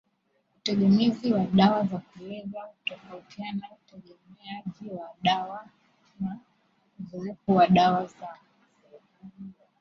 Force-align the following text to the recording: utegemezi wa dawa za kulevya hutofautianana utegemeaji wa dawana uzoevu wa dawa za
utegemezi 0.57 1.33
wa 1.33 1.45
dawa 1.45 1.85
za 1.85 1.97
kulevya 1.97 2.61
hutofautianana 2.63 3.67
utegemeaji 3.85 4.99
wa 4.99 5.09
dawana 5.23 6.39
uzoevu 6.99 7.55
wa 7.55 7.67
dawa 7.67 8.05
za 8.07 8.37